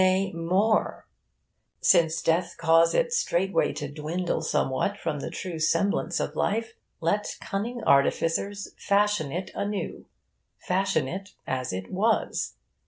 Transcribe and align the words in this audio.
Nay 0.01 0.31
more, 0.33 1.05
since 1.79 2.23
death 2.23 2.55
cause 2.57 2.95
it 2.95 3.13
straightway 3.13 3.71
to 3.73 3.87
dwindle 3.87 4.41
somewhat 4.41 4.97
from 4.97 5.19
the 5.19 5.29
true 5.29 5.59
semblance 5.59 6.19
of 6.19 6.35
life, 6.35 6.73
let 7.01 7.35
cunning 7.39 7.83
artificers 7.83 8.73
fashion 8.79 9.31
it 9.31 9.51
anew 9.53 10.07
fashion 10.57 11.07
it 11.07 11.35
as 11.45 11.71
it 11.71 11.91
was. 11.91 12.55